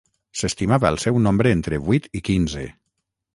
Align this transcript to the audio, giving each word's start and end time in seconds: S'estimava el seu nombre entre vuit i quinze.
S'estimava 0.39 0.89
el 0.93 0.97
seu 1.03 1.19
nombre 1.25 1.51
entre 1.57 1.79
vuit 1.91 2.09
i 2.21 2.23
quinze. 2.31 2.65